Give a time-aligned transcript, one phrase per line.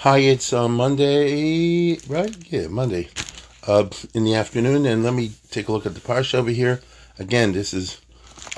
[0.00, 2.36] Hi, it's uh, Monday, right?
[2.52, 3.08] Yeah, Monday
[3.66, 6.82] uh, in the afternoon, and let me take a look at the parsha over here.
[7.18, 7.98] Again, this is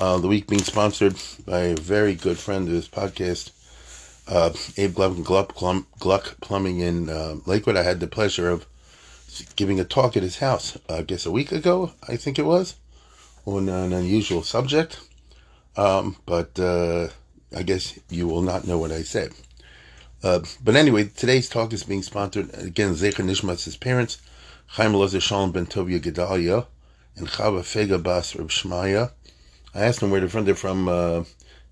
[0.01, 1.15] uh, the week being sponsored
[1.47, 3.53] by a very good friend of this podcast,
[4.27, 7.77] uh, Abe Gluck, Gluck, Gluck Plumbing in uh, Lakewood.
[7.77, 8.67] I had the pleasure of
[9.55, 12.75] giving a talk at his house, I guess a week ago, I think it was,
[13.47, 14.99] on an unusual subject.
[15.77, 17.11] Um, but uh,
[17.57, 19.35] I guess you will not know what I said.
[20.23, 22.95] Uh, but anyway, today's talk is being sponsored again.
[22.95, 24.19] Zecher Nishmat's parents,
[24.67, 26.67] Chaim Lozer Shalom Ben Tovia Gedalia,
[27.17, 29.13] and Chava Fega Bas Reb Shmaya.
[29.75, 30.45] I asked them where they're from.
[30.45, 30.89] They're from.
[30.89, 31.25] Uh,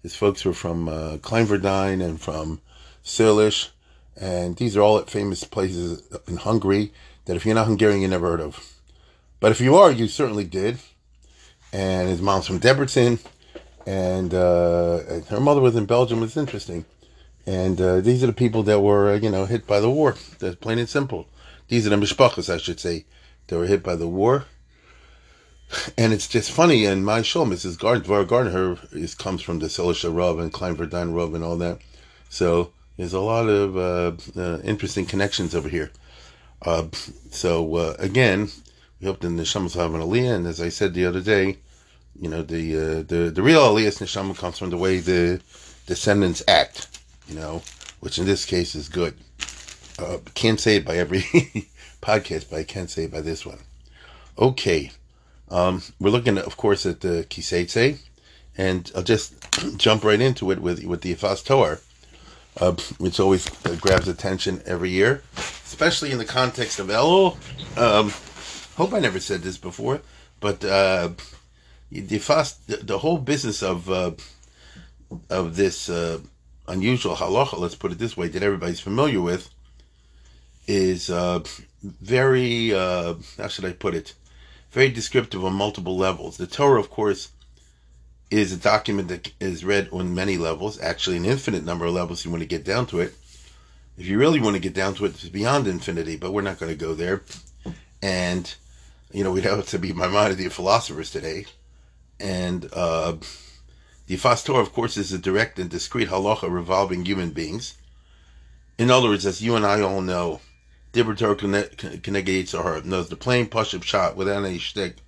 [0.03, 2.61] his folks were from uh, Kleinverdine and from
[3.03, 3.71] Sirlish,
[4.17, 6.93] and these are all at famous places in Hungary
[7.25, 8.73] that if you're not Hungarian, you never heard of.
[9.41, 10.79] But if you are, you certainly did.
[11.73, 13.19] And his mom's from Debrecen,
[13.85, 16.23] and uh, her mother was in Belgium.
[16.23, 16.85] It's interesting.
[17.47, 20.17] And uh, these are the people that were, you know, hit by the war.
[20.41, 21.29] That's plain and simple.
[21.69, 23.05] These are the mishpachas, I should say,
[23.47, 24.47] that were hit by the war.
[25.97, 26.85] And it's just funny.
[26.85, 27.79] And my show, Mrs.
[27.79, 31.79] Gardner, Gardner, is comes from the Silisha Rav and Kleinverdine Rav and all that.
[32.29, 35.93] So there's a lot of uh, uh, interesting connections over here.
[36.63, 36.87] Uh,
[37.31, 38.49] so uh, again,
[39.01, 40.35] we hope the neshamas have an aliyah.
[40.35, 41.59] And as I said the other day,
[42.19, 45.41] you know, the uh, the the real aliyah neshama comes from the way the
[45.87, 46.96] descendants act
[47.29, 47.63] you know,
[48.01, 49.15] which in this case is good.
[49.99, 51.21] Uh, can't say it by every
[52.03, 53.59] podcast, but I can say it by this one.
[54.39, 54.91] Okay.
[55.49, 58.01] Um, we're looking, of course, at the Kiseitse,
[58.57, 59.35] and I'll just
[59.77, 61.81] jump right into it with with the Ifas Toar,
[62.61, 65.23] uh, which always uh, grabs attention every year,
[65.65, 67.37] especially in the context of Elul.
[67.79, 68.13] Um,
[68.77, 70.01] hope I never said this before,
[70.41, 71.11] but uh,
[71.91, 74.13] the Ifas, the, the, whole business of uh,
[75.31, 76.19] of this uh,
[76.69, 79.51] unusual halacha, let's put it this way, that everybody's familiar with,
[80.67, 81.41] is uh,
[81.83, 84.15] very, uh, how should I put it,
[84.71, 86.37] very descriptive on multiple levels.
[86.37, 87.31] The Torah, of course,
[88.31, 92.25] is a document that is read on many levels, actually an infinite number of levels
[92.25, 93.15] you want to get down to it.
[93.97, 96.59] If you really want to get down to it, it's beyond infinity, but we're not
[96.59, 97.23] going to go there.
[98.03, 98.53] And,
[99.13, 101.47] you know, we'd have to be the philosophers today.
[102.19, 103.17] And, uh,
[104.07, 107.75] the Ifas Toar, of course, is a direct and discrete halacha revolving human beings.
[108.79, 110.41] In other words, as you and I all know,
[110.93, 114.99] Dibber Torah Keneged Yitzhahar knows the plain pashut pshat without any shtick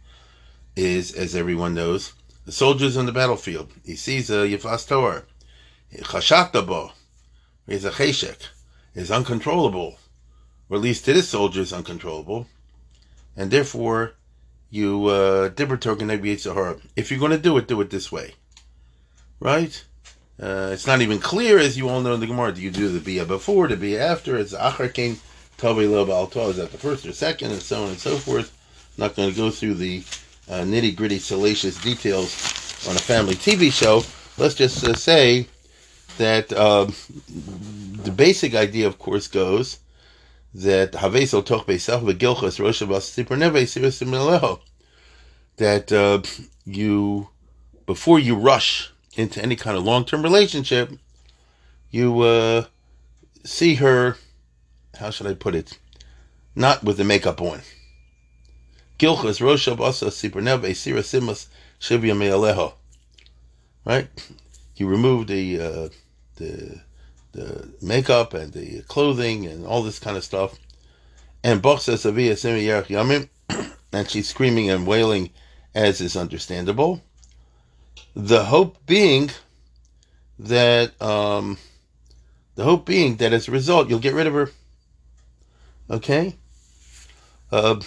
[0.75, 2.15] is, as everyone knows,
[2.45, 3.71] the soldiers on the battlefield.
[3.85, 5.27] He sees a Yifas Toar.
[5.95, 6.91] Chashaktabo
[7.69, 8.49] is a cheshek,
[8.95, 9.99] is uncontrollable,
[10.69, 12.49] or at least to this soldier is uncontrollable,
[13.37, 14.15] and therefore
[14.71, 16.81] you uh, Dibber Torah Keneged.
[16.97, 18.35] If you're going to do it, do it this way
[19.41, 19.85] right?
[20.41, 22.53] Uh, it's not even clear, as you all know in the Gemara.
[22.53, 24.37] Do you do the bia before, the bia after?
[24.37, 25.19] It's achar kain
[25.57, 28.57] tavi lo ba'al Is that the first or second, and so on and so forth?
[28.97, 30.05] I'm not going to go through the
[30.49, 34.05] uh, nitty gritty, salacious details on a family TV show.
[34.37, 35.49] Let's just uh, say
[36.19, 36.95] that um,
[37.29, 39.79] the basic idea, of course, goes
[40.55, 42.59] that toch beisach rosh
[45.57, 46.23] that uh,
[46.65, 47.29] you
[47.87, 50.91] before you rush into any kind of long term relationship,
[51.91, 52.65] you uh,
[53.45, 54.17] see her,
[54.99, 55.79] how should I put it,
[56.55, 57.61] not with the makeup on.
[58.99, 61.47] Gilchas Siperneve Sira Simas
[61.81, 62.75] Shivya Mealeho.
[63.85, 64.09] Right?
[64.75, 65.89] He removed the uh,
[66.37, 66.81] the
[67.33, 70.59] the makeup and the clothing and all this kind of stuff.
[71.45, 73.29] And Simi Yamim
[73.93, 75.31] and she's screaming and wailing
[75.75, 77.03] as is understandable.
[78.15, 79.31] The hope being
[80.39, 81.59] that um,
[82.55, 84.51] the hope being that as a result you'll get rid of her.
[85.91, 86.37] Okay.
[87.51, 87.81] Uh,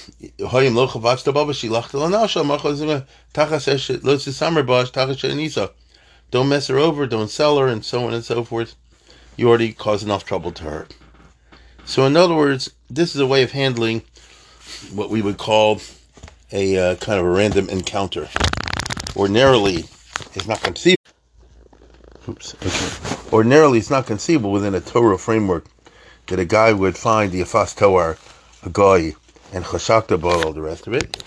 [6.32, 8.76] don't mess her over, don't sell her, and so on and so forth.
[9.38, 10.88] You already caused enough trouble to her.
[11.86, 14.04] So, in other words, this is a way of handling
[14.94, 15.82] what we would call
[16.52, 18.30] a uh, kind of a random encounter.
[19.16, 19.86] Ordinarily,
[20.34, 21.02] it's not conceivable.
[22.30, 22.56] Oops.
[22.56, 23.30] Okay.
[23.34, 25.66] Ordinarily, it's not conceivable within a Torah framework
[26.28, 28.18] that a guy would find the Afas Toar,
[28.64, 29.16] a guy,
[29.54, 31.24] and Chashakta about all the rest of it.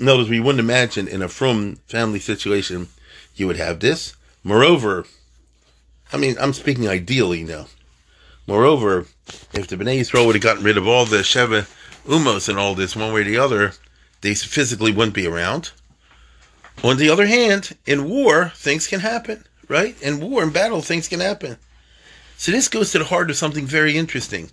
[0.00, 2.88] in other words, we wouldn't imagine in a from family situation
[3.34, 4.14] you would have this.
[4.42, 5.06] Moreover,
[6.12, 7.66] I mean, I'm speaking ideally now.
[8.46, 9.06] Moreover,
[9.52, 11.68] if the Bnei Yisrael would have gotten rid of all the Sheva
[12.06, 13.74] Umos and all this one way or the other,
[14.22, 15.72] they physically wouldn't be around.
[16.82, 20.00] On the other hand, in war, things can happen, right?
[20.00, 21.58] In war, in battle, things can happen.
[22.36, 24.50] So this goes to the heart of something very interesting.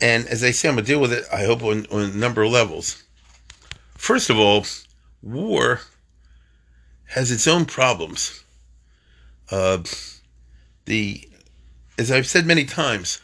[0.00, 2.08] And as I say, I'm going to deal with it, I hope, on, on a
[2.08, 3.02] number of levels.
[3.96, 4.64] First of all,
[5.20, 5.80] war
[7.06, 8.44] has its own problems.
[9.50, 9.78] Uh,
[10.84, 11.28] the,
[11.98, 13.20] as I've said many times,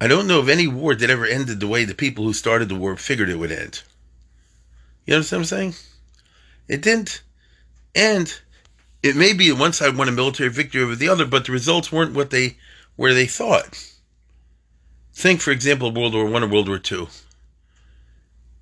[0.00, 2.68] I don't know of any war that ever ended the way the people who started
[2.68, 3.82] the war figured it would end.
[5.06, 5.74] You understand what I'm saying?
[6.68, 7.22] It didn't.
[7.94, 8.32] And
[9.02, 11.92] it may be one side won a military victory over the other, but the results
[11.92, 12.56] weren't what they
[12.96, 13.92] where they thought.
[15.12, 17.08] Think, for example, World War One or World War Two.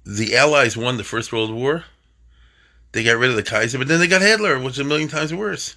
[0.04, 1.84] The Allies won the First World War.
[2.90, 5.08] They got rid of the Kaiser, but then they got Hitler, which is a million
[5.08, 5.76] times worse.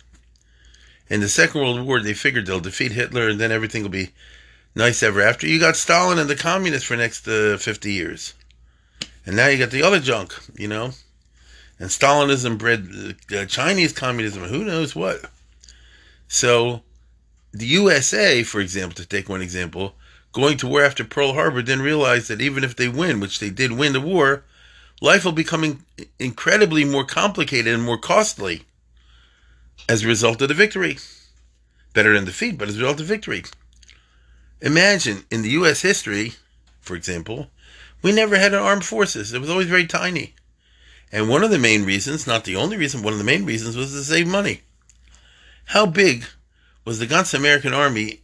[1.10, 4.10] In the Second World War, they figured they'll defeat Hitler and then everything will be
[4.74, 5.48] nice ever after.
[5.48, 8.34] You got Stalin and the communists for the next uh, 50 years.
[9.26, 10.92] And now you got the other junk, you know?
[11.80, 15.30] And Stalinism bred Chinese communism, who knows what.
[16.28, 16.84] So,
[17.52, 19.96] the USA, for example, to take one example,
[20.32, 23.50] going to war after Pearl Harbor, didn't realize that even if they win, which they
[23.50, 24.44] did win the war,
[25.02, 25.86] life will become
[26.20, 28.64] incredibly more complicated and more costly
[29.88, 30.98] as a result of the victory.
[31.94, 33.44] Better than defeat, but as a result of victory.
[34.62, 35.82] Imagine in the U.S.
[35.82, 36.34] history,
[36.80, 37.48] for example,
[38.02, 39.34] we never had an armed forces.
[39.34, 40.34] It was always very tiny.
[41.12, 43.78] And one of the main reasons, not the only reason, one of the main reasons
[43.78, 44.62] was to save money.
[45.66, 46.26] How big
[46.84, 48.22] was the ganze American Army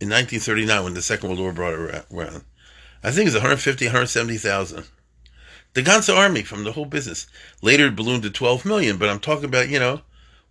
[0.00, 2.44] in 1939 when the Second World War brought around?
[3.02, 4.84] I think it was 150, 170,000.
[5.74, 7.26] The ganze Army from the whole business.
[7.60, 10.02] Later ballooned to 12 million, but I'm talking about, you know,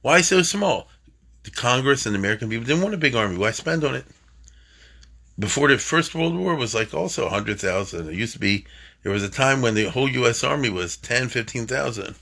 [0.01, 0.89] why so small?
[1.44, 3.38] The Congress and the American people didn't want a big army.
[3.38, 4.06] Why spend on it?
[5.38, 8.09] Before the First World War was like also 100,000.
[8.09, 8.65] It used to be
[9.01, 10.44] there was a time when the whole U.S.
[10.44, 12.15] Army was 10, 15,000.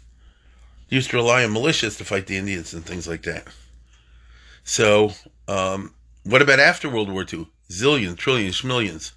[0.89, 3.47] Used to rely on militias to fight the Indians and things like that.
[4.63, 5.13] So,
[5.47, 5.93] um,
[6.23, 7.47] what about after World War II?
[7.69, 9.13] Zillions, trillions, millions.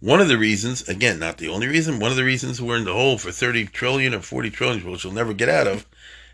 [0.00, 2.84] One of the reasons, again, not the only reason, one of the reasons we're in
[2.84, 5.86] the hole for 30 trillion or 40 trillion, which we'll never get out of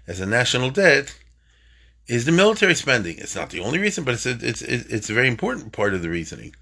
[0.06, 1.14] as a national debt,
[2.08, 3.18] is the military spending.
[3.18, 6.02] It's not the only reason, but it's a, it's it's a very important part of
[6.02, 6.56] the reasoning.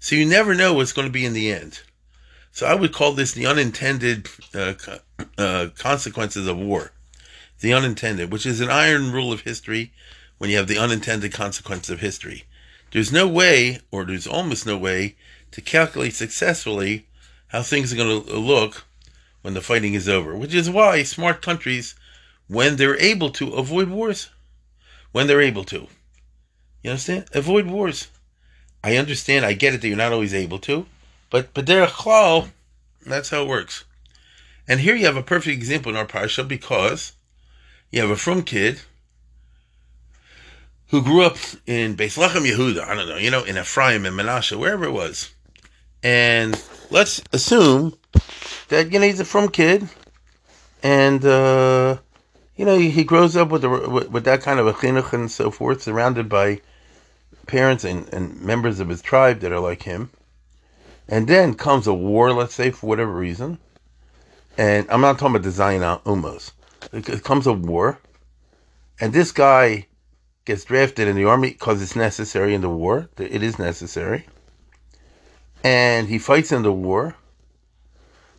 [0.00, 1.82] So you never know what's going to be in the end.
[2.50, 4.74] So I would call this the unintended uh,
[5.38, 6.92] uh, consequences of war.
[7.60, 9.92] The unintended, which is an iron rule of history
[10.38, 12.44] when you have the unintended consequences of history.
[12.90, 15.16] There's no way, or there's almost no way,
[15.52, 17.06] to calculate successfully
[17.48, 18.84] how things are going to look
[19.42, 21.94] when the fighting is over, which is why smart countries,
[22.48, 24.30] when they're able to, avoid wars.
[25.12, 25.86] When they're able to.
[26.82, 27.26] You understand?
[27.32, 28.08] Avoid wars.
[28.82, 30.86] I understand, I get it that you're not always able to.
[31.30, 32.50] But but klal,
[33.06, 33.84] that's how it works.
[34.66, 37.12] And here you have a perfect example in our parsha because
[37.90, 38.80] you have a from kid
[40.88, 41.36] who grew up
[41.66, 44.92] in Beis Lechem Yehuda, I don't know, you know, in Ephraim and Menashe, wherever it
[44.92, 45.32] was.
[46.02, 47.96] And let's assume
[48.68, 49.88] that, you know, he's a from kid
[50.82, 51.96] and, uh,
[52.62, 55.50] you know, he, grows up with, with, with that kind of a chinuch and so
[55.50, 56.60] forth, surrounded by
[57.48, 60.10] parents and, and members of his tribe that are like him.
[61.08, 63.58] And then comes a war, let's say, for whatever reason.
[64.56, 66.52] And I'm not talking about design umos.
[66.92, 67.98] It comes a war.
[69.00, 69.88] And this guy
[70.44, 73.08] gets drafted in the army because it's necessary in the war.
[73.18, 74.28] It is necessary.
[75.64, 77.16] And he fights in the war.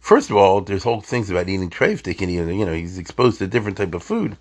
[0.03, 2.03] First of all, there's whole things about eating treif.
[2.03, 4.35] They can eat, you know, he's exposed to different type of food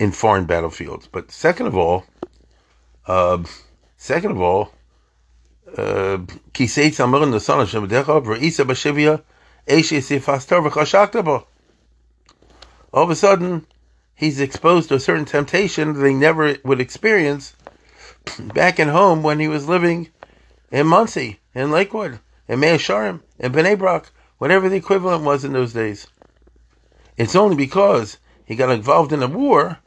[0.00, 1.06] in foreign battlefields.
[1.06, 2.04] But second of all,
[3.06, 3.44] uh,
[3.96, 4.72] second of all,
[5.76, 6.26] all
[12.92, 13.66] of a sudden,
[14.16, 17.54] he's exposed to a certain temptation that he never would experience
[18.52, 20.08] back in home when he was living
[20.72, 25.52] in Monsey, in Lakewood, in Mea Sharim, in Bnei Brak, whatever the equivalent was in
[25.52, 26.06] those days.
[27.16, 29.78] It's only because he got involved in a war,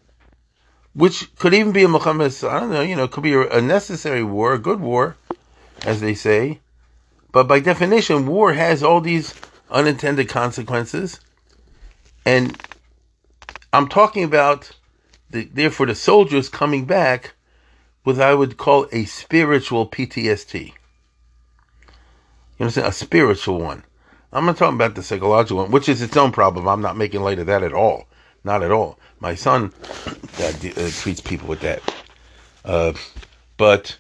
[0.94, 4.24] which could even be a Muhammad, I don't know, you know, could be a necessary
[4.24, 5.16] war, a good war,
[5.84, 6.60] as they say.
[7.32, 9.34] But by definition, war has all these
[9.70, 11.22] unintended consequences.
[12.26, 12.62] And
[13.72, 14.72] I'm talking about,
[15.30, 17.34] the, therefore, the soldiers coming back
[18.04, 20.66] with I would call a spiritual PTSD.
[20.66, 20.74] You
[22.60, 22.88] understand?
[22.88, 23.84] A spiritual one.
[24.34, 26.68] I'm not talking about the psychological one, which is its own problem.
[26.68, 28.08] I'm not making light of that at all.
[28.44, 28.98] Not at all.
[29.20, 29.74] My son
[30.40, 31.82] uh, uh, treats people with that.
[32.64, 32.94] Uh,
[33.58, 33.98] but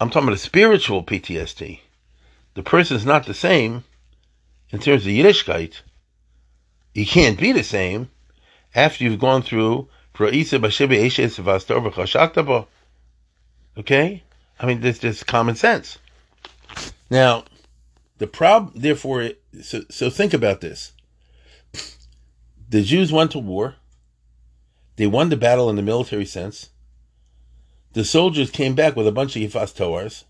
[0.00, 1.80] I'm talking about a spiritual PTSD.
[2.54, 3.84] The person is not the same
[4.70, 5.80] in terms of Yiddishkeit.
[6.94, 8.10] You can't be the same
[8.74, 9.88] after you've gone through
[13.78, 14.22] Okay?
[14.58, 15.98] I mean, this just common sense.
[17.08, 17.44] Now,
[18.20, 19.30] the problem, therefore,
[19.62, 20.92] so, so think about this.
[22.68, 23.76] The Jews went to war.
[24.96, 26.68] They won the battle in the military sense.
[27.94, 30.26] The soldiers came back with a bunch of Yifas Toars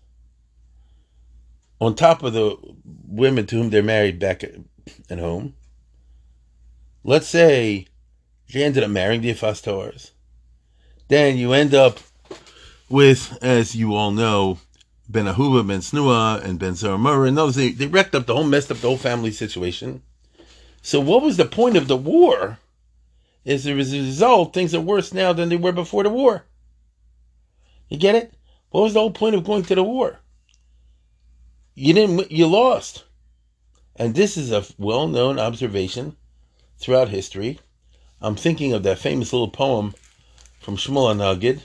[1.81, 2.55] on top of the
[3.05, 4.45] women to whom they're married back
[5.09, 5.55] at home.
[7.03, 7.87] Let's say
[8.47, 10.11] you ended up marrying the Yifas Toars.
[11.09, 11.99] Then you end up
[12.87, 14.59] with, as you all know,
[15.09, 18.45] Ben Ahuva, Ben Snua, and Ben Zaramura, and those they, they wrecked up the whole,
[18.45, 20.01] messed up the whole family situation.
[20.81, 22.59] So what was the point of the war?
[23.45, 26.45] As a result, things are worse now than they were before the war.
[27.89, 28.33] You get it?
[28.69, 30.19] What was the whole point of going to the war?
[31.75, 32.31] You didn't.
[32.31, 33.03] You lost.
[33.95, 36.15] And this is a well-known observation
[36.77, 37.59] throughout history.
[38.21, 39.93] I'm thinking of that famous little poem
[40.59, 41.61] from Shmuel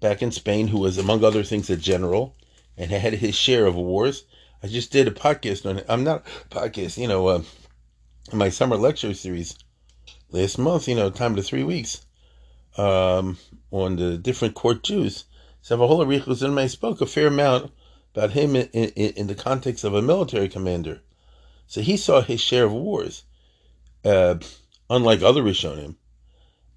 [0.00, 2.36] back in Spain, who was, among other things, a general
[2.76, 4.24] and had his share of wars.
[4.62, 5.86] I just did a podcast on it.
[5.88, 7.42] I'm not podcast, you know, uh,
[8.32, 9.56] my summer lecture series
[10.30, 12.04] last month, you know, time to three weeks,
[12.76, 13.38] um,
[13.70, 15.24] on the different court Jews.
[15.62, 17.72] Savahola Richos and I spoke a fair amount
[18.14, 21.00] about him in, in, in, the context of a military commander.
[21.66, 23.24] So he saw his share of wars,
[24.04, 24.36] uh,
[24.90, 25.96] unlike other Rishonim.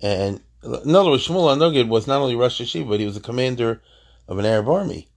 [0.01, 3.22] And in other words, Shmuel HaNagid was not only Rosh Hashiva, but he was a
[3.22, 3.82] commander
[4.27, 5.08] of an Arab army.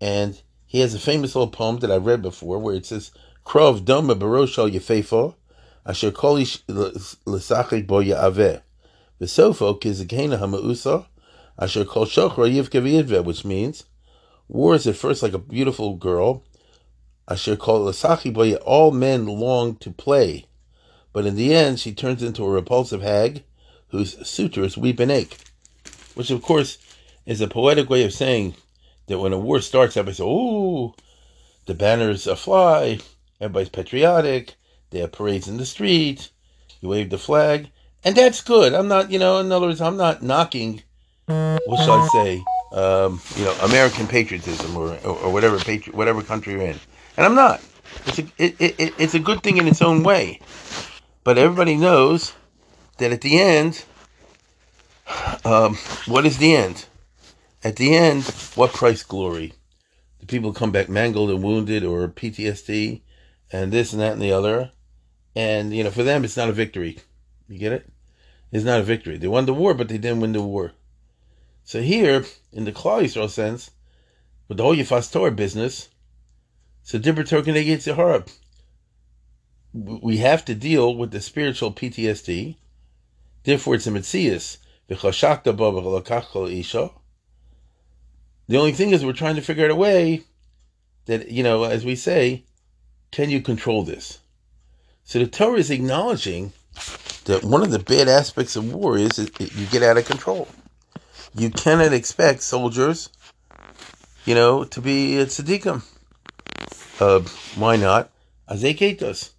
[0.00, 3.10] And he has a famous little poem that I've read before where it says,
[3.44, 5.34] Krov doma baroshal yefefo,
[5.86, 8.60] asher kolish l'sachik bo ya'aveh.
[9.20, 11.06] V'sofo kizikena hama'usa,
[11.58, 13.84] asher kol shochra yivke which means,
[14.46, 16.44] war is at first like a beautiful girl,
[17.26, 20.44] asher kol l'sachik bo all men long to play.
[21.12, 23.42] But in the end, she turns into a repulsive hag
[23.88, 25.38] whose sutras weep and ache.
[26.14, 26.76] Which, of course,
[27.24, 28.54] is a poetic way of saying
[29.08, 30.94] that when a war starts, everybody says, "Ooh,
[31.66, 33.00] the banners are fly,
[33.40, 34.54] everybody's patriotic,
[34.90, 36.30] they have parades in the street,
[36.80, 37.70] you wave the flag,
[38.04, 40.82] and that's good." I'm not, you know, in other words, I'm not knocking.
[41.26, 42.44] What shall I say?
[42.72, 46.78] Um, you know, American patriotism or, or, or whatever patri- whatever country you're in,
[47.16, 47.62] and I'm not.
[48.06, 50.40] It's a it, it, it's a good thing in its own way,
[51.24, 52.34] but everybody knows
[52.98, 53.84] that at the end,
[55.44, 56.87] um, what is the end?
[57.64, 58.24] At the end,
[58.54, 59.52] what price glory?
[60.20, 63.02] The people come back mangled and wounded or PTSD
[63.52, 64.70] and this and that and the other.
[65.34, 66.98] And, you know, for them, it's not a victory.
[67.48, 67.90] You get it?
[68.52, 69.18] It's not a victory.
[69.18, 70.72] They won the war, but they didn't win the war.
[71.64, 73.72] So here, in the Klal Yisrael sense,
[74.46, 75.88] with the whole Yifas Toar business,
[76.82, 78.24] so Dibber Token Sahara,
[79.74, 82.56] we have to deal with the spiritual PTSD.
[83.42, 84.58] Therefore, it's a Metzias.
[88.48, 90.22] The only thing is, we're trying to figure out a way
[91.04, 92.44] that, you know, as we say,
[93.10, 94.18] can you control this?
[95.04, 96.52] So the Torah is acknowledging
[97.24, 100.48] that one of the bad aspects of war is that you get out of control.
[101.34, 103.10] You cannot expect soldiers,
[104.24, 105.82] you know, to be tzaddikim.
[107.00, 107.20] Uh,
[107.54, 108.10] why not?
[108.50, 109.30] Azeketos.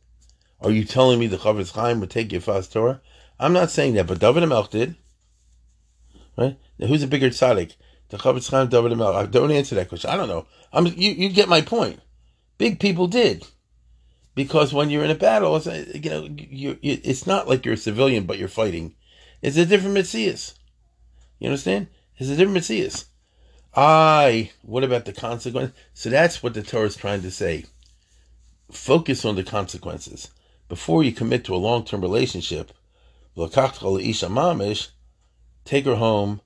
[0.61, 3.01] Are you telling me the Chofetz Chaim would take your fast Torah?
[3.39, 4.95] I'm not saying that, but David Melch did.
[6.37, 6.57] Right?
[6.77, 7.75] Now, who's a bigger tzaddik?
[8.09, 10.09] Don't answer that question.
[10.09, 10.47] I don't know.
[10.73, 11.99] I'm, you, you get my point.
[12.57, 13.45] Big people did.
[14.35, 17.73] Because when you're in a battle, it's, you know, you, you, it's not like you're
[17.75, 18.95] a civilian, but you're fighting.
[19.41, 20.55] It's a different Messias.
[21.39, 21.87] You understand?
[22.17, 23.05] It's a different Messias.
[23.75, 25.73] I, what about the consequence?
[25.93, 27.65] So that's what the Torah is trying to say.
[28.71, 30.31] Focus on the consequences.
[30.67, 32.71] Before you commit to a long term relationship,
[35.65, 36.41] take her home,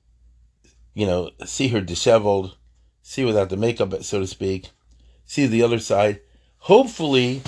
[0.93, 2.55] you know, see her disheveled,
[3.01, 4.69] see without the makeup, so to speak,
[5.25, 6.19] see the other side.
[6.59, 7.41] Hopefully,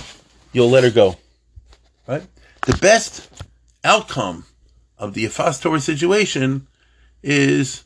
[0.52, 1.18] you'll let her go.
[2.08, 2.24] Right?
[2.66, 3.30] The best
[3.84, 4.46] outcome
[4.98, 6.68] of the Yifas Toar situation
[7.22, 7.84] is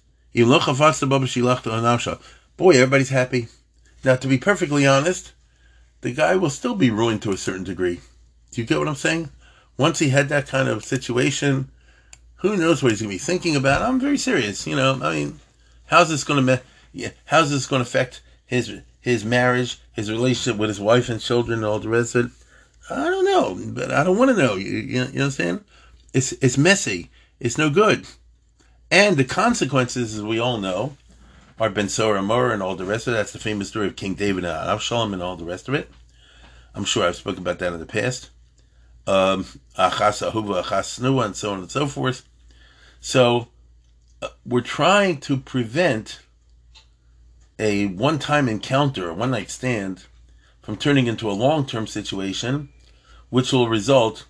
[2.57, 3.47] boy, everybody's happy.
[4.03, 5.33] Now, to be perfectly honest,
[6.01, 7.99] the guy will still be ruined to a certain degree.
[8.51, 9.29] Do you get what I'm saying?
[9.77, 11.69] Once he had that kind of situation,
[12.35, 13.81] who knows what he's going to be thinking about?
[13.81, 14.65] I'm very serious.
[14.65, 15.39] You know, I mean,
[15.89, 16.61] how's this going to
[16.93, 21.21] yeah, how's this going to affect his his marriage, his relationship with his wife and
[21.21, 22.31] children, and all the rest of it?
[22.89, 24.55] I don't know, but I don't want to know.
[24.55, 25.63] You, you, you know what I'm saying?
[26.13, 27.09] It's it's messy.
[27.39, 28.05] It's no good.
[28.91, 30.97] And the consequences, as we all know,
[31.59, 33.17] are Ben Sora Mur and all the rest of it.
[33.17, 35.91] That's the famous story of King David and Absalom and all the rest of it.
[36.73, 38.29] I'm sure I've spoken about that in the past.
[39.05, 39.43] Um,
[39.77, 42.27] Achas Ahuva, Achas Snua, and so on and so forth.
[42.99, 43.47] So
[44.45, 46.19] we're trying to prevent
[47.57, 50.05] a one time encounter, a one night stand,
[50.61, 52.69] from turning into a long term situation,
[53.29, 54.25] which will result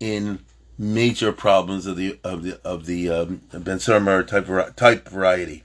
[0.00, 0.40] in
[0.78, 5.64] major problems of the of the of the um, Ben Surmer type type variety.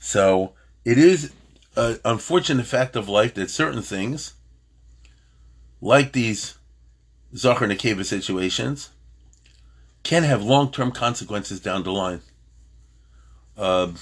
[0.00, 0.52] So
[0.84, 1.32] it is
[1.76, 4.34] an unfortunate fact of life that certain things,
[5.80, 6.56] like these
[7.34, 8.90] Zachar Nekeva situations,
[10.02, 12.22] can have long term consequences down the line.
[13.56, 13.92] Uh,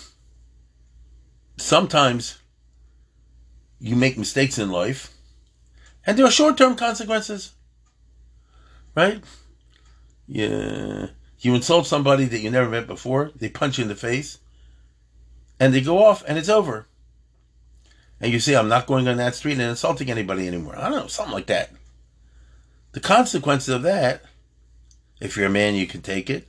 [1.57, 2.39] sometimes
[3.79, 5.15] you make mistakes in life,
[6.07, 7.53] and there are short term consequences,
[8.95, 9.23] right?
[10.27, 11.09] Yeah,
[11.39, 14.39] you insult somebody that you never met before, they punch you in the face,
[15.61, 16.87] and they go off, and it's over.
[18.21, 20.77] And you say, I'm not going on that street and insulting anybody anymore.
[20.79, 21.71] I don't know, something like that.
[22.93, 24.23] The consequences of that,
[25.21, 26.49] if you're a man, you can take it,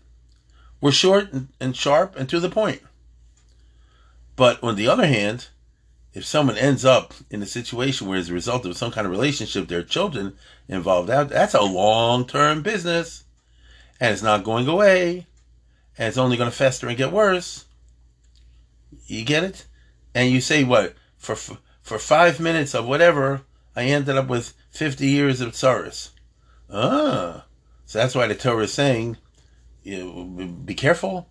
[0.80, 2.82] were short and sharp and to the point.
[4.36, 5.48] But on the other hand,
[6.14, 9.12] if someone ends up in a situation where as a result of some kind of
[9.12, 10.36] relationship, there are children
[10.68, 13.24] involved that's a long term business.
[14.00, 15.28] And it's not going away.
[15.98, 17.66] And it's only going to fester and get worse.
[19.08, 19.66] You get it?
[20.14, 20.96] And you say what?
[21.18, 23.42] For for five minutes of whatever,
[23.76, 26.10] I ended up with 50 years of tsaris.
[26.72, 27.46] Ah.
[27.86, 29.18] So that's why the Torah is saying,
[29.84, 31.28] you know, be careful,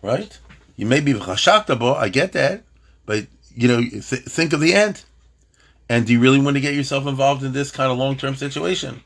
[0.00, 0.38] right?
[0.78, 2.62] You may be chashaktabo, I get that,
[3.04, 5.04] but you know, th- think of the end.
[5.88, 8.36] And do you really want to get yourself involved in this kind of long term
[8.36, 9.02] situation?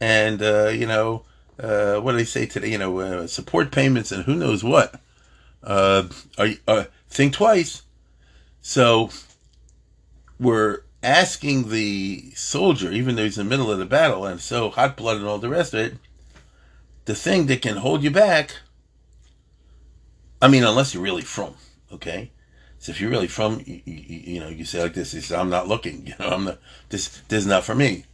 [0.00, 1.22] And uh, you know,
[1.60, 2.72] uh, what do they say today?
[2.72, 5.00] You know, uh, support payments and who knows what.
[5.62, 7.82] Uh, are, uh, think twice.
[8.60, 9.10] So
[10.40, 14.70] we're asking the soldier, even though he's in the middle of the battle and so
[14.70, 15.94] hot blood and all the rest of it,
[17.04, 18.61] the thing that can hold you back
[20.42, 21.54] I mean, unless you're really from,
[21.92, 22.32] okay.
[22.80, 25.50] So if you're really from, you, you, you know, you say like this: "Is I'm
[25.50, 26.04] not looking.
[26.08, 26.58] You know, I'm not.
[26.88, 28.06] This this is not for me."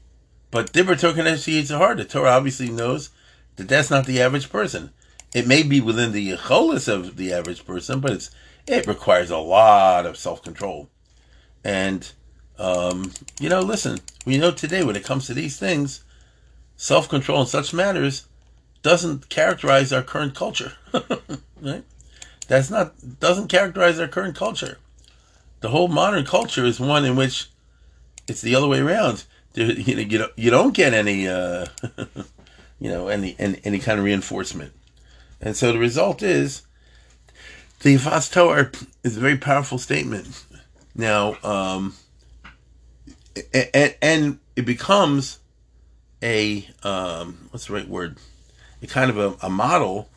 [0.50, 1.97] But Dibber Tokaneshi it's hard.
[1.97, 3.08] The Torah obviously knows
[3.56, 4.91] that that's not the average person.
[5.34, 8.30] It may be within the cholis of the average person, but it's
[8.67, 10.91] it requires a lot of self control.
[11.64, 12.12] And
[12.58, 16.04] um, you know, listen, we know today when it comes to these things,
[16.76, 18.26] self control in such matters
[18.82, 20.75] doesn't characterize our current culture,
[21.62, 21.84] right?
[22.49, 24.78] That's not doesn't characterize our current culture.
[25.61, 27.49] The whole modern culture is one in which
[28.26, 29.25] it's the other way around.
[29.54, 31.67] You know, you don't, you don't get any, uh,
[32.80, 34.73] you know, any, any any kind of reinforcement,
[35.41, 36.63] and so the result is
[37.80, 40.45] the Yifas Toar is a very powerful statement.
[40.95, 41.95] Now, um,
[43.52, 45.39] and, and it becomes
[46.23, 48.17] a um, what's the right word?
[48.82, 50.08] A kind of a, a model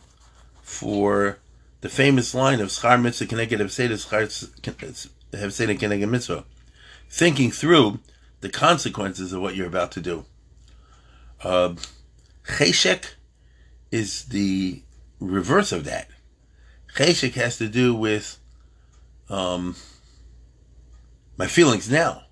[0.62, 1.40] for
[1.82, 3.98] the famous line of Schar Mitzvah Keneged Hefseda
[5.78, 6.46] Keneged Mitzvah,
[7.10, 8.00] thinking through
[8.42, 10.26] the consequences of what you're about to do.
[11.44, 11.74] Uh,
[12.46, 13.14] cheshek
[13.92, 14.84] is the
[15.20, 16.10] reverse of that.
[16.96, 18.38] Cheshek has to do with
[19.30, 19.76] um,
[21.38, 22.26] my feelings now,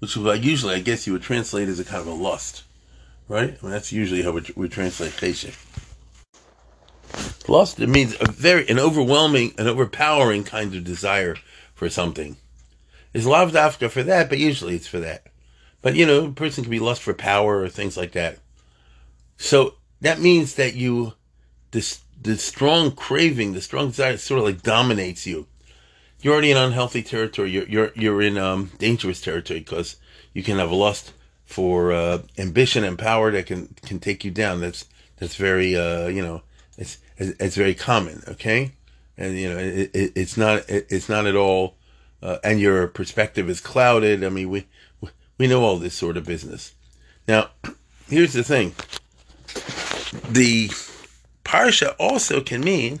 [0.00, 2.64] which usually I guess you would translate as a kind of a lust,
[3.28, 3.56] right?
[3.58, 5.56] I mean, that's usually how we, we translate cheshek.
[7.50, 11.34] Lust it means a very an overwhelming, an overpowering kind of desire
[11.74, 12.36] for something.
[13.12, 15.26] Is love dafka for that, but usually it's for that.
[15.82, 18.38] But you know, a person can be lust for power or things like that.
[19.36, 21.14] So that means that you
[21.72, 25.48] this the strong craving, the strong desire sort of like dominates you.
[26.20, 27.50] You're already in unhealthy territory.
[27.50, 29.96] You're you're you're in um, dangerous territory because
[30.32, 31.14] you can have a lust
[31.46, 34.60] for uh, ambition and power that can can take you down.
[34.60, 34.84] That's
[35.16, 36.42] that's very uh, you know
[36.78, 38.22] it's it's very common.
[38.26, 38.72] Okay,
[39.16, 41.76] and you know it, it, it's not it, it's not at all.
[42.22, 44.24] Uh, and your perspective is clouded.
[44.24, 44.66] I mean, we
[45.38, 46.74] we know all this sort of business.
[47.28, 47.50] Now,
[48.08, 48.74] here's the thing:
[50.28, 50.68] the
[51.44, 53.00] parsha also can mean,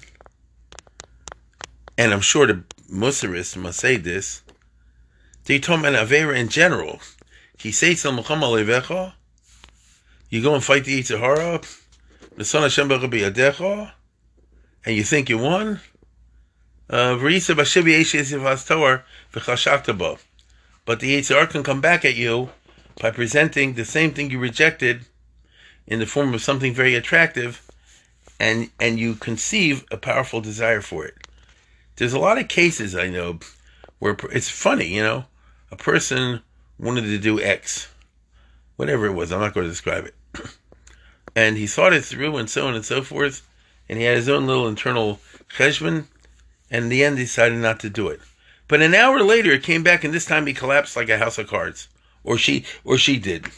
[1.98, 4.42] and I'm sure the Musarists must say this.
[5.44, 7.00] They talk about avera in general.
[7.58, 8.12] He says, "You
[10.42, 11.60] go and fight the Yetzer Hara."
[12.36, 12.88] the son of Shem
[14.84, 15.80] and you think you won,
[16.88, 17.16] uh,
[20.84, 22.50] but the Yitzhar can come back at you
[23.00, 25.04] by presenting the same thing you rejected
[25.86, 27.62] in the form of something very attractive,
[28.38, 31.14] and and you conceive a powerful desire for it.
[31.96, 33.40] There's a lot of cases I know
[33.98, 35.26] where it's funny, you know,
[35.70, 36.40] a person
[36.78, 37.88] wanted to do X,
[38.76, 39.30] whatever it was.
[39.30, 40.14] I'm not going to describe it.
[41.36, 43.46] and he thought it through and so on and so forth,
[43.90, 46.06] and he had his own little internal cheshbon,
[46.70, 48.20] and in the end decided not to do it.
[48.68, 51.38] But an hour later, it came back, and this time he collapsed like a house
[51.38, 51.88] of cards,
[52.22, 53.48] or she, or she did.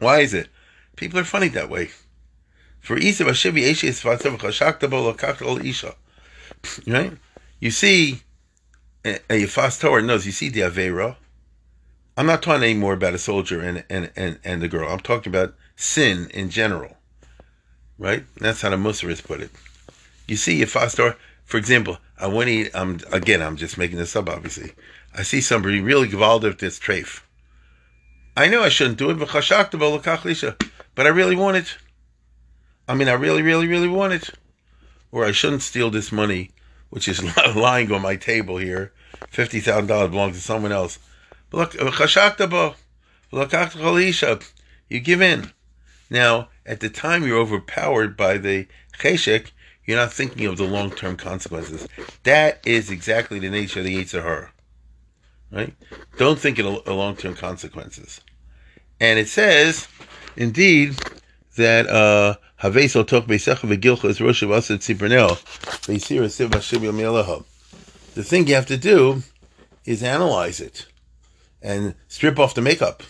[0.00, 0.48] Why is it?
[0.96, 1.90] People are funny that way.
[2.80, 3.24] For Isa
[5.64, 5.94] Isha.
[6.84, 7.12] Right?
[7.60, 8.22] You see,
[9.04, 11.14] a fast Torah knows, you see the Avera.
[12.16, 14.90] I'm not talking anymore about a soldier and, and, and, and the girl.
[14.90, 16.93] I'm talking about sin in general.
[17.98, 18.24] Right?
[18.36, 19.50] That's how the Muslims put it.
[20.26, 23.78] You see, if fast Torah, for example, I want to eat, I'm, again, I'm just
[23.78, 24.72] making this up, obviously.
[25.14, 27.22] I see somebody really gewaldig this treif.
[28.36, 31.76] I know I shouldn't do it, but I really want it.
[32.88, 34.30] I mean, I really, really, really want it.
[35.12, 36.50] Or I shouldn't steal this money,
[36.90, 37.22] which is
[37.54, 38.92] lying on my table here.
[39.32, 40.98] $50,000 belongs to someone else.
[41.50, 41.74] But look,
[44.88, 45.52] you give in.
[46.10, 48.66] Now, at the time you're overpowered by the
[48.98, 49.50] cheshek,
[49.84, 51.86] you're not thinking of the long term consequences.
[52.22, 54.50] That is exactly the nature of the Yetzer Hara.
[55.50, 55.74] Right?
[56.16, 58.20] Don't think of long term consequences.
[59.00, 59.88] And it says,
[60.36, 60.96] indeed,
[61.56, 62.36] that uh
[68.14, 69.22] The thing you have to do
[69.84, 70.86] is analyze it
[71.60, 73.02] and strip off the makeup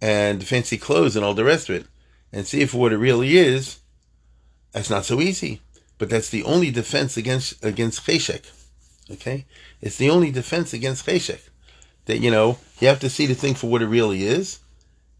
[0.00, 1.86] and the fancy clothes and all the rest of it
[2.34, 3.78] and see if what it really is.
[4.72, 5.60] That's not so easy,
[5.98, 8.50] but that's the only defense against against cheshek.
[9.10, 9.46] Okay,
[9.80, 11.48] it's the only defense against cheshek.
[12.06, 14.58] That you know you have to see the thing for what it really is,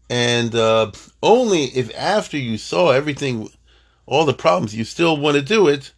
[0.09, 0.91] and uh,
[1.23, 3.49] only if after you saw everything,
[4.05, 5.93] all the problems, you still want to do it.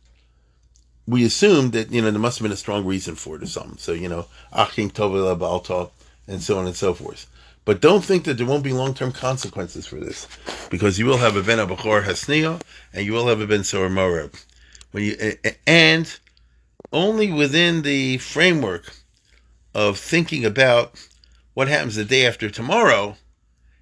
[1.08, 3.48] We assume that you know there must have been a strong reason for it or
[3.48, 3.80] something.
[3.80, 5.90] So you know, achim tovela balta,
[6.28, 7.26] and so on and so forth.
[7.68, 10.26] But don't think that there won't be long term consequences for this,
[10.70, 12.62] because you will have a ben abachor hasniya,
[12.94, 14.42] and you will have a ben sor morab.
[14.92, 15.34] When you
[15.68, 16.18] and
[16.94, 18.94] only within the framework
[19.74, 20.94] of thinking about
[21.56, 23.18] what happens the day after tomorrow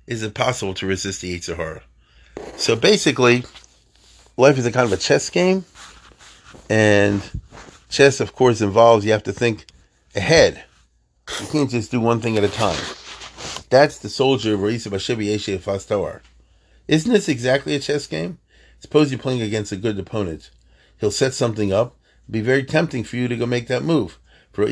[0.08, 1.84] is it possible to resist the Yetzer Hara.
[2.58, 3.44] So basically,
[4.36, 5.64] life is a kind of a chess game,
[6.72, 7.22] and
[7.90, 9.68] chess, of course, involves you have to think
[10.16, 10.64] ahead.
[11.40, 12.84] You can't just do one thing at a time.
[13.70, 16.22] That's the soldier of Raisa Bashebi Yeshe Fastoar.
[16.88, 18.40] Isn't this exactly a chess game?
[18.80, 20.52] Suppose you're playing against a good opponent.
[20.98, 21.96] He'll set something up.
[22.26, 24.20] It'd be very tempting for you to go make that move.
[24.54, 24.68] But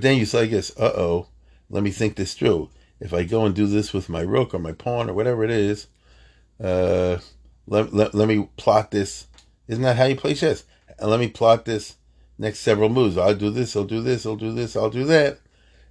[0.00, 1.28] then you say, "Guess, uh oh,
[1.68, 2.70] let me think this through.
[3.00, 5.50] If I go and do this with my rook or my pawn or whatever it
[5.50, 5.88] is,
[6.62, 7.18] uh,
[7.66, 9.26] let, let, let me plot this.
[9.66, 10.64] Isn't that how you play chess?
[10.98, 11.96] And let me plot this
[12.38, 13.18] next several moves.
[13.18, 15.40] I'll do this, I'll do this, I'll do this, I'll do that.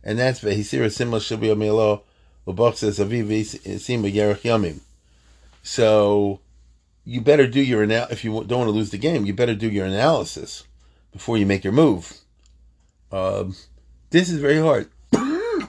[0.03, 2.01] And that's Vehisira Simla Shabi Amilo
[2.75, 4.79] says Aviv Sima Yerech Yamim.
[5.63, 6.39] So
[7.05, 9.55] you better do your anal if you don't want to lose the game, you better
[9.55, 10.63] do your analysis
[11.11, 12.17] before you make your move.
[13.11, 13.55] Um,
[14.09, 14.89] this is very hard.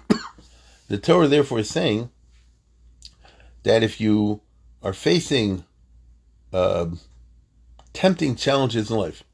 [0.89, 2.11] The Torah therefore is saying
[3.63, 4.43] that if you
[4.83, 5.65] are facing
[6.53, 6.87] uh,
[7.95, 9.25] tempting challenges in life,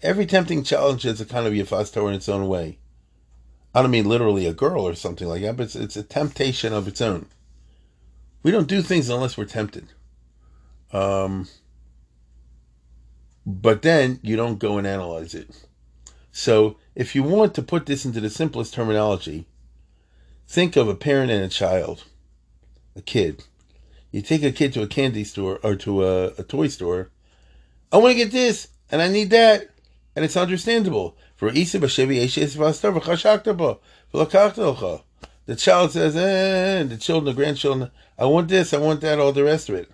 [0.00, 2.78] every tempting challenge is a kind of Yafas Toar in its own way.
[3.74, 6.72] I don't mean literally a girl or something like that, but it's, it's a temptation
[6.72, 7.26] of its own.
[8.42, 9.88] We don't do things unless we're tempted.
[10.92, 11.48] Um,
[13.46, 15.66] but then you don't go and analyze it.
[16.30, 19.46] So if you want to put this into the simplest terminology,
[20.52, 22.04] Think of a parent and a child,
[22.94, 23.44] a kid.
[24.10, 27.08] You take a kid to a candy store or to a, a toy store.
[27.90, 29.70] I want to get this and I need that.
[30.14, 31.16] And it's understandable.
[31.36, 31.50] For
[35.44, 39.32] the child says, eh, the children, the grandchildren, I want this, I want that, all
[39.32, 39.90] the rest of it.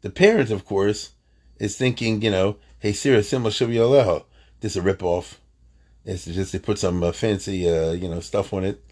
[0.00, 1.10] The parent, of course,
[1.58, 4.24] is thinking, you know, hey, Sira, Simba, Shabi Aleho.
[4.60, 5.36] This is a ripoff.
[6.04, 8.82] It's just they put some uh, fancy, uh, you know, stuff on it.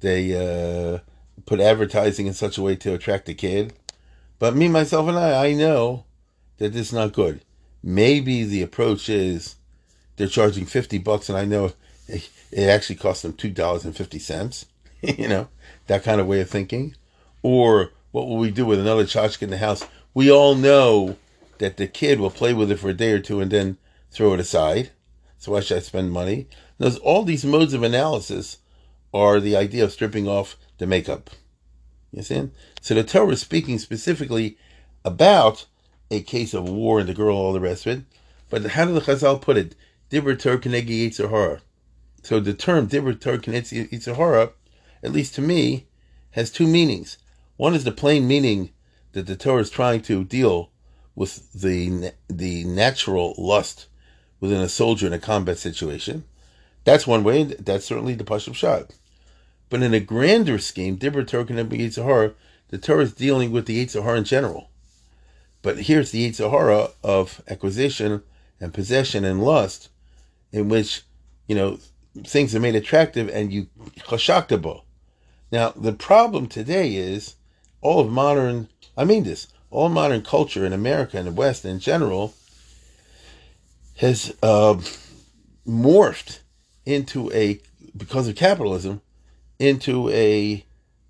[0.00, 0.98] They uh,
[1.46, 3.74] put advertising in such a way to attract the kid.
[4.38, 6.04] But me, myself, and I, I know
[6.58, 7.42] that this is not good.
[7.82, 9.56] Maybe the approach is
[10.18, 11.72] they're charging 50 bucks, and I know
[12.06, 14.64] it, actually costs them $2.50.
[15.18, 15.48] you know,
[15.86, 16.94] that kind of way of thinking.
[17.42, 19.84] Or what will we do with another tchotchke in the house?
[20.12, 21.16] We all know
[21.58, 23.78] that the kid will play with it for a day or two and then
[24.10, 24.90] throw it aside.
[25.38, 26.48] So why should I spend money?
[26.78, 28.58] There's all these modes of analysis
[29.14, 31.30] are the idea of stripping off the makeup.
[32.12, 32.50] You see?
[32.80, 34.56] So the Torah is speaking specifically
[35.04, 35.66] about
[36.10, 38.04] a case of war and the girl, all the rest of it.
[38.50, 39.74] But how did the Chazal put it?
[40.10, 41.60] Torah Kenegi Yetzer Hara.
[42.22, 44.52] So the term Torah Kenegi Yetzer Hara,
[45.02, 45.86] at least to me,
[46.32, 47.18] has two meanings.
[47.56, 48.70] One is the plain meaning
[49.12, 50.70] that the Torah is trying to deal
[51.14, 53.86] with the the natural lust
[54.40, 56.24] within a soldier in a combat situation.
[56.84, 57.44] That's one way.
[57.44, 58.90] That's certainly the pashut pshat.
[59.68, 62.32] But in a grander scheme, Dibber and Yetzer Hara,
[62.68, 64.70] the Torah is dealing with the Yetzer Hara in general.
[65.60, 68.22] But here's the Yetzer Hara of acquisition
[68.60, 69.88] and possession and lust,
[70.52, 71.02] in which,
[71.46, 71.78] you know,
[72.24, 73.68] things are made attractive and you
[74.00, 74.82] chashaktabo.
[75.50, 77.36] Now, the problem today is
[77.80, 81.78] all of modern, I mean this, all modern culture in America and the West in
[81.78, 82.34] general
[83.96, 84.80] has uh,
[85.66, 86.40] morphed
[86.86, 87.60] into a,
[87.96, 89.00] because of capitalism,
[89.58, 90.64] into a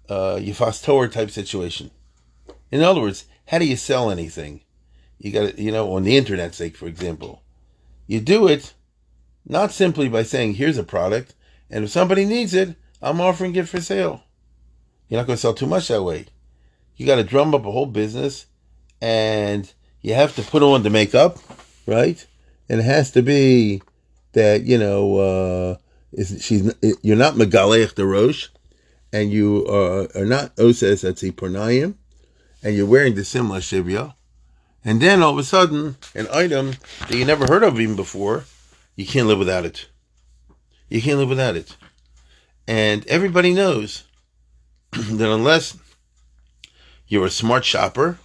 [0.08, 1.90] uh, Yifas Toar type situation.
[2.70, 4.62] In other words, how do you sell anything?
[5.18, 7.42] You got to, you know, on the internet sake, for example.
[8.06, 8.72] You do it
[9.48, 11.34] not simply by saying, here's a product,
[11.70, 14.22] and if somebody needs it, I'm offering it for sale.
[15.08, 16.26] You're not going to sell too much that way.
[16.96, 18.46] You got to drum up a whole business,
[19.00, 21.38] and you have to put on the makeup,
[21.86, 22.24] right?
[22.68, 23.82] And it has to be
[24.32, 25.76] that you know uh,
[26.40, 28.48] she's you're not megalech the rosh,
[29.12, 31.94] and you are, are not oses at pornayim,
[32.62, 34.14] and you're wearing the simla shivya,
[34.84, 38.44] and then all of a sudden an item that you never heard of even before,
[38.98, 39.88] you can't live without it.
[40.88, 41.76] You can't live without it,
[42.66, 44.02] and everybody knows
[44.90, 45.78] that unless
[47.06, 48.18] you're a smart shopper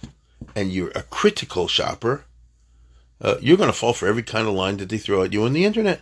[0.56, 2.24] and you're a critical shopper,
[3.20, 5.44] uh, you're going to fall for every kind of line that they throw at you
[5.44, 6.00] on the internet.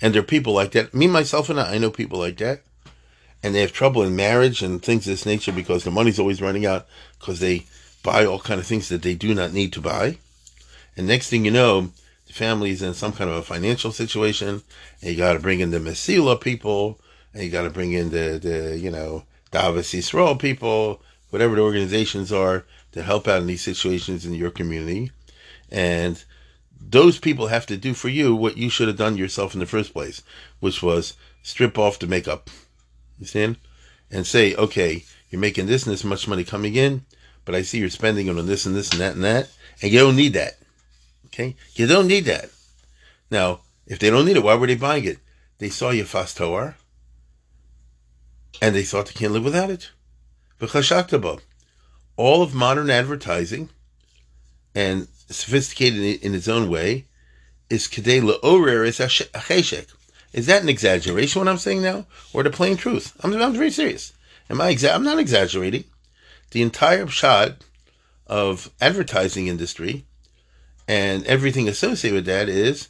[0.00, 0.94] And there are people like that.
[0.94, 2.62] Me, myself, and I, I know people like that.
[3.42, 6.40] And they have trouble in marriage and things of this nature because the money's always
[6.40, 6.86] running out
[7.18, 7.66] because they
[8.02, 10.16] buy all kind of things that they do not need to buy.
[10.96, 11.92] And next thing you know,
[12.30, 14.62] family's in some kind of a financial situation,
[15.00, 17.00] and you got to bring in the Mesila people,
[17.34, 21.62] and you got to bring in the, the you know, Davis Yisrael people, whatever the
[21.62, 25.10] organizations are to help out in these situations in your community.
[25.70, 26.22] And
[26.80, 29.66] those people have to do for you what you should have done yourself in the
[29.66, 30.22] first place,
[30.58, 32.50] which was strip off the makeup.
[33.18, 33.56] You see?
[34.10, 37.04] And say, okay, you're making this and this much money coming in,
[37.44, 39.92] but I see you're spending it on this and this and that and that, and
[39.92, 40.59] you don't need that.
[41.32, 41.56] Okay?
[41.74, 42.50] You don't need that.
[43.30, 45.18] Now, if they don't need it, why were they buying it?
[45.58, 46.76] They saw your tower,
[48.60, 49.90] and they thought they can't live without it.
[50.58, 51.42] But
[52.16, 53.70] all of modern advertising
[54.74, 57.06] and sophisticated in its own way
[57.68, 59.00] is kedei le'orer is.
[60.32, 61.40] Is that an exaggeration?
[61.40, 63.12] What I'm saying now, or the plain truth?
[63.22, 64.12] I'm, I'm very serious.
[64.48, 64.74] Am I?
[64.74, 65.84] Exa- I'm not exaggerating.
[66.50, 67.64] The entire shot
[68.26, 70.04] of advertising industry
[70.90, 72.88] and everything associated with that is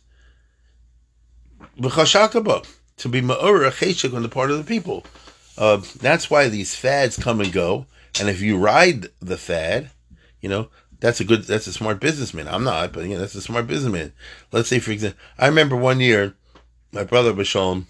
[1.76, 5.04] to be ma'ora cheshek on the part of the people.
[5.58, 7.84] Uh, that's why these fads come and go.
[8.18, 9.90] And if you ride the fad,
[10.40, 12.48] you know, that's a good, that's a smart businessman.
[12.48, 14.14] I'm not, but you know, that's a smart businessman.
[14.50, 16.34] Let's say, for example, I remember one year,
[16.92, 17.84] my brother Bashalom,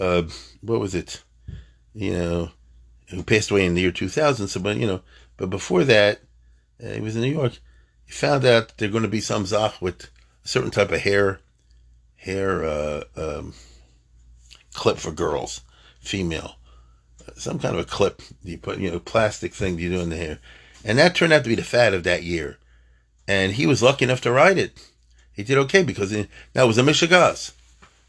[0.00, 0.22] uh,
[0.60, 1.22] what was it?
[1.94, 2.50] You know,
[3.10, 4.48] who passed away in the year 2000.
[4.48, 5.02] So, but, you know,
[5.36, 6.18] but before that,
[6.84, 7.60] uh, he was in New York.
[8.10, 10.10] He found out they're going to be some zach with
[10.44, 11.38] a certain type of hair,
[12.16, 13.54] hair, uh, um,
[14.74, 15.60] clip for girls,
[16.00, 16.56] female
[17.36, 20.16] some kind of a clip you put, you know, plastic thing you do in the
[20.16, 20.38] hair.
[20.84, 22.58] And that turned out to be the fad of that year.
[23.28, 24.72] And he was lucky enough to ride it.
[25.32, 27.52] He did okay because he, that was a Michigas,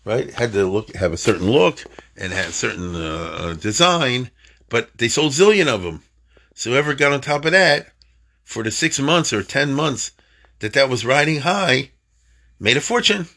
[0.04, 0.32] right?
[0.34, 1.84] Had to look, have a certain look
[2.18, 4.32] and had a certain uh, design,
[4.70, 6.04] but they sold zillion of them.
[6.56, 7.91] So whoever got on top of that
[8.44, 10.12] for the six months or ten months
[10.60, 11.92] that that was riding high
[12.60, 13.28] made a fortune.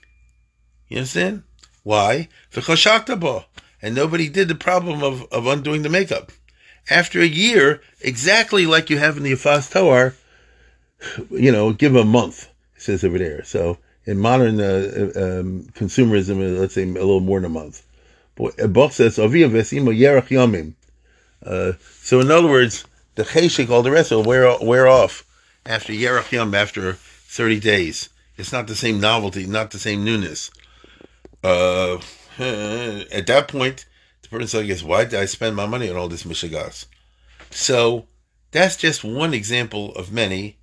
[0.88, 1.42] You understand?
[1.82, 2.28] Why?
[3.82, 6.32] And nobody did the problem of, of undoing the makeup.
[6.90, 10.14] After a year, exactly like you have in the Yafas Toar,
[11.30, 13.42] you know, give a month, it says over there.
[13.44, 17.82] So in modern uh, um, consumerism, uh, let's say a little more than a month.
[18.36, 20.74] But Bach says, yamim.
[21.44, 22.84] Uh, so in other words,
[23.14, 25.24] the cheshik, all the rest will wear, wear off
[25.66, 28.08] after yerach yom, after 30 days.
[28.36, 30.50] It's not the same novelty, not the same newness.
[31.42, 31.98] Uh,
[32.38, 33.86] at that point,
[34.22, 36.86] the person says, why did I spend my money on all this mishigas?
[37.50, 38.06] So
[38.50, 40.58] that's just one example of many,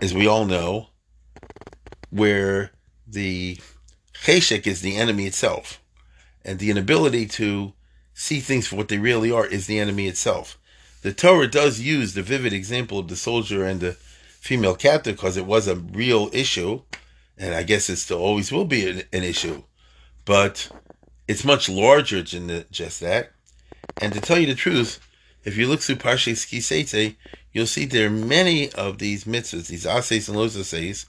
[0.00, 0.88] as we all know,
[2.10, 2.72] where
[3.06, 3.58] the
[4.14, 5.82] cheshek is the enemy itself.
[6.42, 7.74] And the inability to
[8.14, 10.58] see things for what they really are is the enemy itself.
[11.02, 13.92] The Torah does use the vivid example of the soldier and the
[14.40, 16.82] female captive because it was a real issue,
[17.38, 19.62] and I guess it still always will be an, an issue
[20.30, 20.70] but
[21.26, 23.32] it's much larger than just that.
[24.00, 25.00] And to tell you the truth,
[25.44, 27.16] if you look through Parshas Kiseitze,
[27.52, 31.06] you'll see there are many of these mitzvahs, these ases and los ases,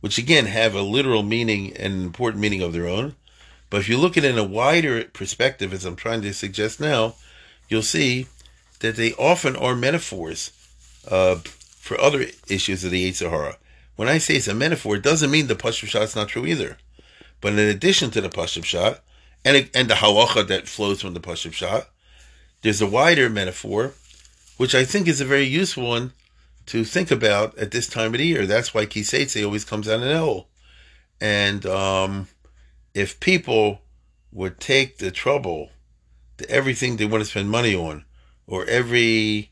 [0.00, 3.16] which again have a literal meaning and an important meaning of their own.
[3.70, 6.80] But if you look at it in a wider perspective, as I'm trying to suggest
[6.80, 7.14] now,
[7.68, 8.26] you'll see
[8.80, 10.52] that they often are metaphors
[11.10, 13.56] uh, for other issues of the Yetzer Hara.
[13.96, 16.46] When I say it's a metaphor, it doesn't mean the pashut pshat is not true
[16.46, 16.76] either.
[17.40, 19.00] But in addition to the pashut pshat,
[19.44, 21.86] and, and the halacha that flows from the pashut pshat,
[22.62, 23.92] there's a wider metaphor,
[24.56, 26.12] which I think is a very useful one
[26.66, 28.46] to think about at this time of the year.
[28.46, 30.46] That's why Kiseitse always comes out in Elul.
[31.20, 32.28] And um,
[32.94, 33.80] if people
[34.32, 35.70] would take the trouble
[36.36, 38.04] to everything they want to spend money on,
[38.48, 39.50] or every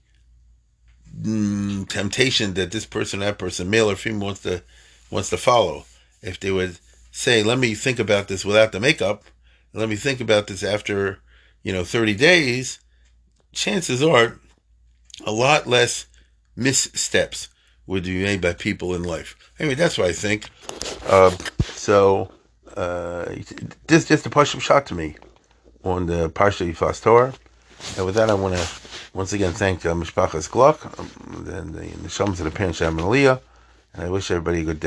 [1.17, 4.63] mm, temptation that this person, that person, male or female, wants to
[5.11, 5.85] wants to follow,
[6.23, 6.79] if they would
[7.13, 9.23] say, "Let me think about this without the makeup,"
[9.73, 11.19] let me think about this after,
[11.63, 12.81] you know, thirty days,
[13.53, 14.41] chances are
[15.25, 16.07] a lot less
[16.57, 17.49] missteps
[17.87, 19.37] would be made by people in life.
[19.59, 20.49] Anyway, that's what I think.
[21.07, 21.31] Uh,
[21.63, 22.33] so
[22.77, 23.27] uh,
[23.87, 25.17] this just a partial shot to me
[25.85, 27.33] on the Parsha Yifas Toar.
[27.97, 28.69] And with that, I want to
[29.15, 31.11] once again thank uh, Mishpachas Gluck um,
[31.49, 33.41] and the Neshams of the parents and Aliyah.
[33.95, 34.85] And I wish everybody a good day.